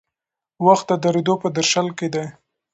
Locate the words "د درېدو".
0.89-1.33